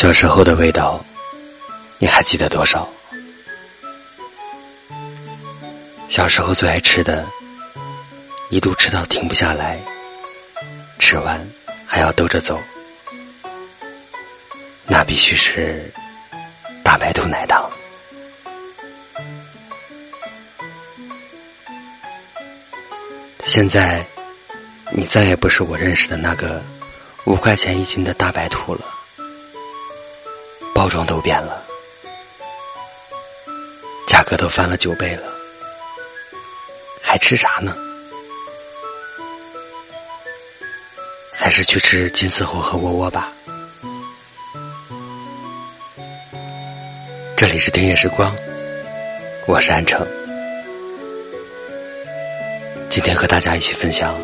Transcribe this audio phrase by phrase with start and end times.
[0.00, 0.98] 小时候的味道，
[1.98, 2.88] 你还记得多少？
[6.08, 7.26] 小时候最爱吃的，
[8.48, 9.78] 一度吃到停不下来，
[10.98, 11.46] 吃完
[11.84, 12.58] 还要兜着走，
[14.86, 15.92] 那必须是
[16.82, 17.70] 大白兔奶糖。
[23.44, 24.02] 现在，
[24.92, 26.62] 你再也不是我认识的那个
[27.24, 28.99] 五块钱一斤的大白兔了。
[30.80, 31.62] 包装都变了，
[34.06, 35.30] 价格都翻了九倍了，
[37.02, 37.76] 还吃啥呢？
[41.34, 43.30] 还是去吃金丝猴和窝窝吧。
[47.36, 48.34] 这里是听夜时光，
[49.46, 50.08] 我是安城，
[52.88, 54.14] 今天和大家一起分享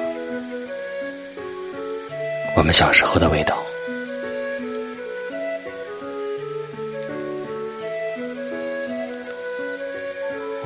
[2.57, 3.66] 我们小时候的味道。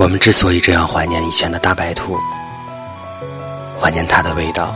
[0.00, 2.18] 我们之所以这样怀念以前的大白兔，
[3.78, 4.74] 怀念它的味道，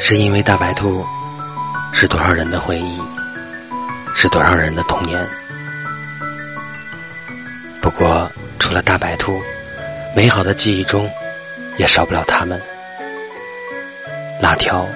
[0.00, 1.04] 是因为大白兔
[1.92, 3.02] 是多少人的回忆，
[4.14, 5.28] 是多少人的童年。
[7.82, 9.42] 不过，除了大白兔，
[10.16, 11.06] 美好的记忆中
[11.76, 12.58] 也少不了它们——
[14.40, 14.88] 辣条。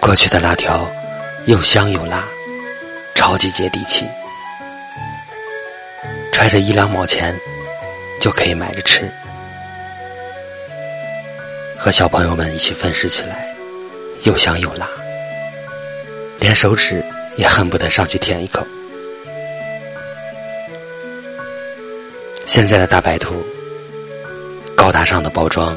[0.00, 0.90] 过去的辣条
[1.44, 2.24] 又香又辣，
[3.14, 4.08] 超级接地气。
[6.36, 7.34] 揣着一两毛钱，
[8.20, 9.10] 就可以买着吃，
[11.78, 13.48] 和小朋友们一起分食起来，
[14.24, 14.86] 又香又辣，
[16.38, 17.02] 连手指
[17.38, 18.66] 也恨不得上去舔一口。
[22.44, 23.42] 现在的大白兔，
[24.76, 25.74] 高大上的包装，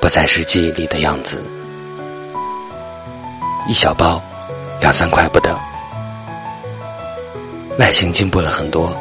[0.00, 1.42] 不再是记忆里的样子，
[3.66, 4.22] 一小包，
[4.80, 5.58] 两三块不等，
[7.80, 8.96] 外形进步了很多。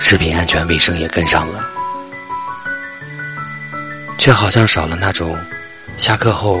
[0.00, 1.64] 食品安全卫生也跟上了，
[4.18, 5.38] 却好像少了那种
[5.96, 6.60] 下课后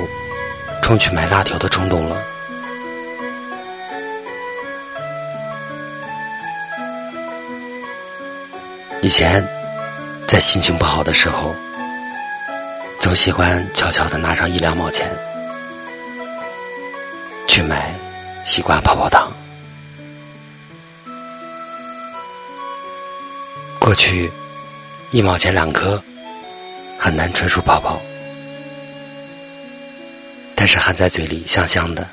[0.82, 2.16] 冲去买辣条的冲动了。
[9.02, 9.44] 以前
[10.28, 11.52] 在心情不好的时候，
[13.00, 15.10] 总喜欢悄悄的拿上一两毛钱
[17.48, 17.92] 去买
[18.44, 19.29] 西瓜泡泡糖。
[23.90, 24.30] 过去，
[25.10, 26.00] 一毛钱两颗，
[26.96, 28.00] 很难吹出泡泡，
[30.54, 32.08] 但是含在嘴里香香的，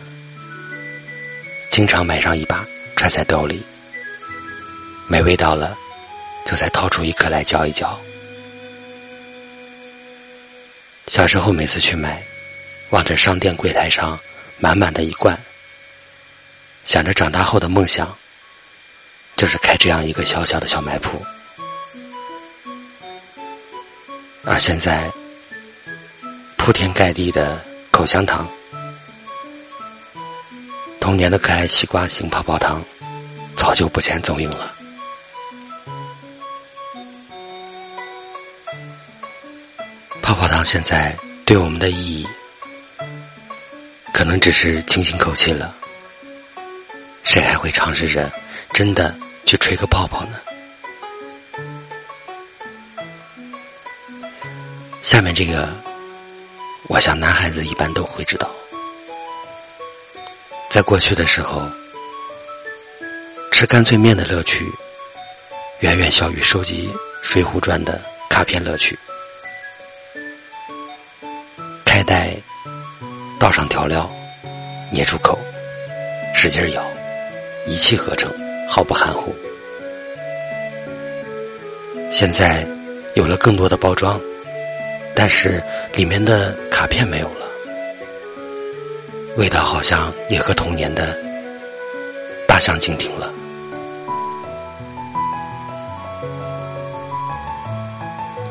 [1.69, 3.63] 经常买上一把揣在兜里，
[5.07, 5.77] 没味道了，
[6.47, 7.95] 就再掏出一颗来嚼一嚼。
[11.05, 12.23] 小时候每次去买，
[12.89, 14.19] 望着商店柜台上
[14.57, 15.37] 满满的一罐，
[16.85, 18.17] 想着长大后的梦想，
[19.35, 21.23] 就是开这样一个小小的小卖铺。
[24.49, 25.11] 而现在，
[26.55, 28.47] 铺天盖地的口香糖，
[31.01, 32.81] 童年的可爱西瓜型泡泡糖，
[33.57, 34.73] 早就不见踪影了。
[40.21, 41.13] 泡泡糖现在
[41.45, 42.27] 对我们的意义，
[44.13, 45.75] 可能只是清新口气了。
[47.23, 48.31] 谁还会尝试着
[48.71, 49.13] 真的
[49.45, 50.39] 去吹个泡泡呢？
[55.07, 55.69] 下面这个，
[56.89, 58.51] 我想男孩子一般都会知道。
[60.69, 61.61] 在过去的时候，
[63.53, 64.69] 吃干脆面的乐趣，
[65.79, 66.91] 远远小于收集
[67.23, 68.99] 《水浒传》的卡片乐趣。
[71.85, 72.35] 开袋，
[73.39, 74.11] 倒上调料，
[74.91, 75.39] 捏出口，
[76.35, 76.85] 使劲咬，
[77.65, 78.29] 一气呵成，
[78.67, 79.33] 毫不含糊。
[82.11, 82.67] 现在
[83.15, 84.19] 有了更多的包装。
[85.19, 85.59] 但是
[85.95, 87.47] 里面的卡片没有了，
[89.35, 91.17] 味道好像也和童年的
[92.47, 93.33] 大相径庭了。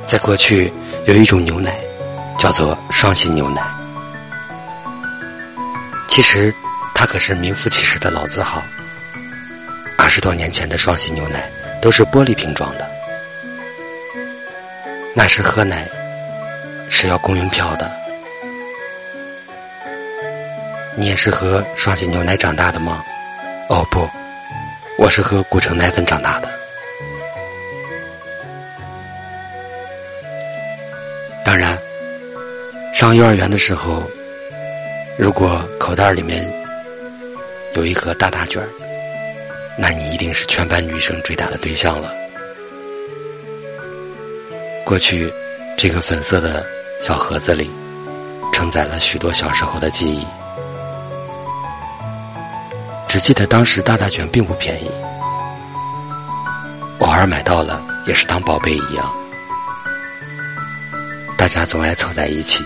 [0.09, 0.73] 在过去，
[1.05, 1.79] 有一种牛奶
[2.37, 3.63] 叫做双喜牛奶，
[6.09, 6.53] 其实
[6.97, 8.61] 它可是名副其实的老字号。
[9.97, 11.49] 二十多年前的双喜牛奶
[11.81, 12.91] 都是玻璃瓶装的，
[15.15, 15.89] 那时喝奶。
[16.89, 17.91] 是要公用票的。
[20.97, 23.05] 你也是喝双喜牛奶长大的吗？
[23.69, 24.09] 哦不，
[24.97, 26.49] 我是喝古城奶粉长大的。
[31.45, 31.79] 当然，
[32.95, 34.03] 上幼儿园的时候，
[35.19, 36.51] 如果口袋里面
[37.75, 38.69] 有一盒大大卷儿，
[39.77, 42.15] 那你一定是全班女生追打的对象了。
[44.85, 45.31] 过去，
[45.77, 46.65] 这个粉色的
[47.01, 47.71] 小盒子里，
[48.53, 50.27] 承载了许多小时候的记忆。
[53.07, 54.91] 只记得当时大大卷并不便宜，
[56.99, 59.15] 偶尔买到了也是当宝贝一样。
[61.39, 62.65] 大家总爱凑在一起，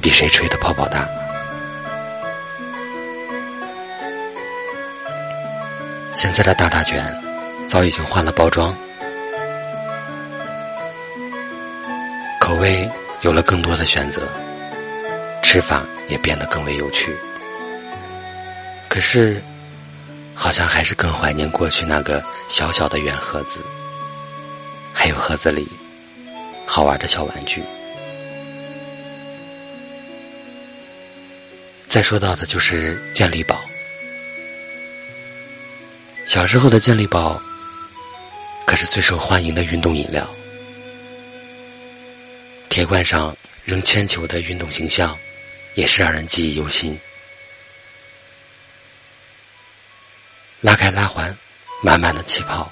[0.00, 1.06] 比谁吹的泡泡大。
[6.14, 7.04] 现在的大大卷
[7.68, 8.74] 早已经换了包装，
[12.40, 12.88] 口味
[13.22, 14.28] 有了更多的选择，
[15.42, 17.16] 吃法也变得更为有趣。
[18.88, 19.42] 可是，
[20.34, 23.58] 好像还是更怀念过去那个小小的圆盒子，
[24.92, 25.66] 还有盒子里
[26.66, 27.62] 好玩的小玩具。
[31.88, 33.58] 再说到的就是健力宝。
[36.26, 37.40] 小时候的健力宝，
[38.66, 40.28] 可是最受欢迎的运动饮料。
[42.76, 43.34] 铁罐上
[43.64, 45.16] 扔铅球的运动形象，
[45.76, 46.94] 也是让人记忆犹新。
[50.60, 51.34] 拉开拉环，
[51.82, 52.70] 满满的气泡，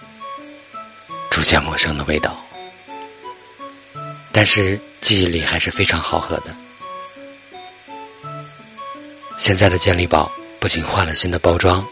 [1.31, 2.39] 出现陌生的味道，
[4.31, 6.55] 但是记忆里还是非常好喝的。
[9.39, 10.31] 现在的健力宝
[10.61, 11.83] 不仅换了新的包装。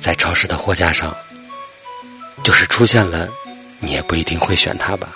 [0.00, 1.14] 在超市的货架上，
[2.42, 3.28] 就是出现了，
[3.80, 5.12] 你也不一定会选它吧。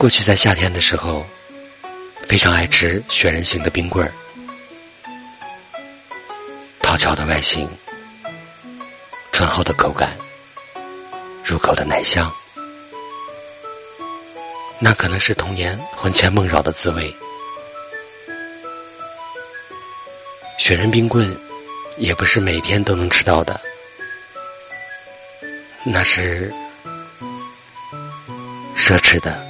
[0.00, 1.26] 过去在夏天的时候，
[2.26, 4.10] 非常爱吃雪人型的冰棍儿，
[6.80, 7.68] 讨巧的外形，
[9.30, 10.16] 醇厚的口感，
[11.44, 12.32] 入口的奶香，
[14.78, 17.14] 那可能是童年魂牵梦绕的滋味。
[20.58, 21.38] 雪人冰棍，
[21.98, 23.60] 也不是每天都能吃到的，
[25.84, 26.50] 那是
[28.74, 29.46] 奢侈的，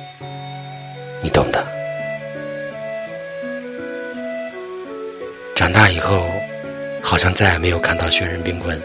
[1.23, 1.67] 你懂的。
[5.55, 6.31] 长大以后，
[7.03, 8.81] 好像再也没有看到雪人冰棍，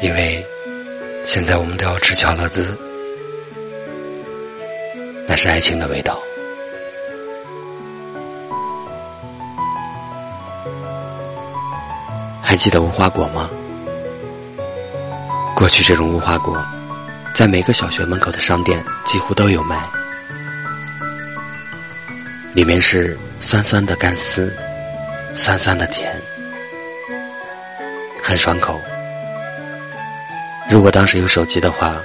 [0.00, 0.44] 因为
[1.24, 2.76] 现在我们都要吃巧乐兹，
[5.28, 6.18] 那是爱情的味道。
[12.42, 13.48] 还记得无花果吗？
[15.54, 16.56] 过去这种无花果，
[17.36, 19.86] 在每个小学门口的商店几乎都有卖。
[22.54, 24.50] 里面是酸酸的干丝，
[25.34, 26.18] 酸酸的甜，
[28.22, 28.80] 很爽口。
[30.70, 31.96] 如果当时有手机的话，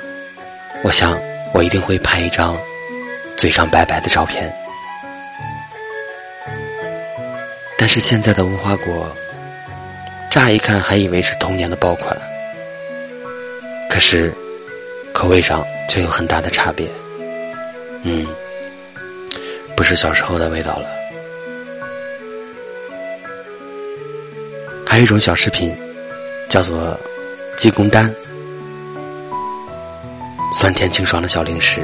[0.84, 1.18] 我想
[1.54, 2.58] 我一定会拍一张
[3.38, 4.54] 嘴上白白的照片。
[7.78, 9.10] 但是现在的无花果。
[10.30, 12.18] 乍一看还以为是童年的爆款，
[13.90, 14.34] 可是
[15.14, 16.88] 口味上却有很大的差别。
[18.04, 18.26] 嗯，
[19.76, 20.88] 不是小时候的味道了。
[24.86, 25.78] 还有一种小食品，
[26.50, 27.00] 叫做
[27.58, 28.14] 鸡公丹，
[30.54, 31.82] 酸甜清爽的小零食，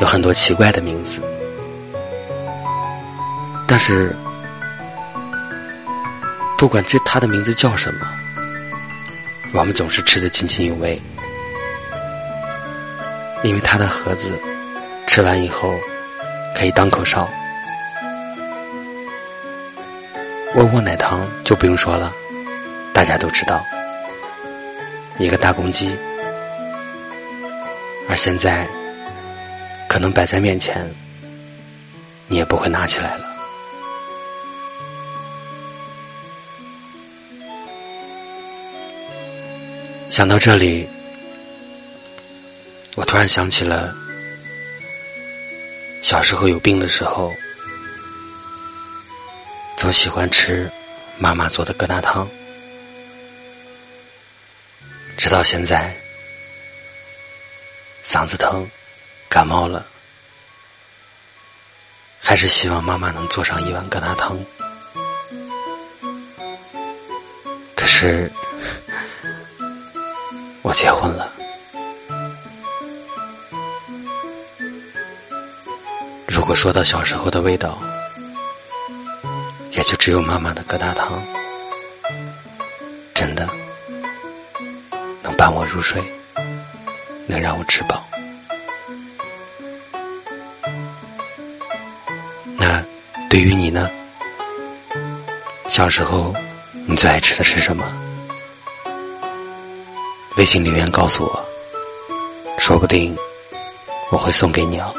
[0.00, 1.20] 有很多奇怪的名字，
[3.66, 4.14] 但是。
[6.58, 8.00] 不管这它的名字叫什么，
[9.52, 10.98] 我们总是吃的津津有味，
[13.46, 14.32] 因为它的盒子
[15.06, 15.72] 吃完以后
[16.52, 17.28] 可以当口哨。
[20.56, 22.12] 窝窝奶糖就不用说了，
[22.92, 23.62] 大家都知道，
[25.18, 25.96] 一个大公鸡，
[28.08, 28.66] 而现在
[29.88, 30.84] 可能摆在面前，
[32.26, 33.26] 你也不会拿起来了。
[40.10, 40.88] 想到这里，
[42.96, 43.94] 我突然想起了
[46.02, 47.30] 小时候有病的时候，
[49.76, 50.70] 总喜欢吃
[51.18, 52.26] 妈妈做的疙瘩汤。
[55.18, 55.94] 直到现在，
[58.02, 58.66] 嗓子疼、
[59.28, 59.86] 感冒了，
[62.18, 64.38] 还是希望妈妈能做上一碗疙瘩汤。
[67.74, 68.32] 可是。
[70.62, 71.35] 我结婚了。
[76.46, 77.76] 如果说到小时候的味道，
[79.72, 81.20] 也就只有妈妈的疙瘩汤。
[83.12, 83.48] 真的
[85.24, 86.00] 能伴我入睡，
[87.26, 88.06] 能让我吃饱。
[92.56, 92.80] 那
[93.28, 93.90] 对于你呢？
[95.68, 96.32] 小时候
[96.86, 97.84] 你最爱吃的是什么？
[100.36, 101.44] 微信留言告诉我，
[102.56, 103.16] 说不定
[104.12, 104.94] 我会送给你哦。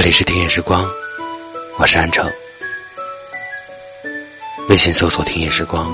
[0.00, 0.88] 这里是听夜时光，
[1.76, 2.24] 我是安城。
[4.68, 5.92] 微信搜索“听夜时光”，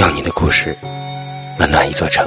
[0.00, 0.74] 要你的故事
[1.58, 2.26] 温暖一座城。